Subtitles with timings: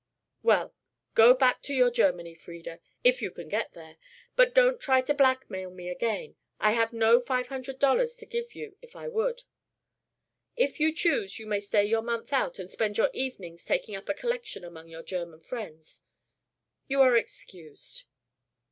[0.41, 0.73] "Well,
[1.13, 3.97] go back to your Germany, Frieda, if you can get there,
[4.35, 6.37] but don't try to blackmail me again.
[6.59, 9.43] I have no five hundred dollars to give you if I would.
[10.55, 14.09] If you choose, you may stay your month out, and spend your evenings taking up
[14.09, 16.01] a collection among your German friends.
[16.87, 18.05] You are excused."